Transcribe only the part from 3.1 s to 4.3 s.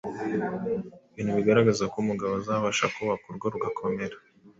urugo rugakomera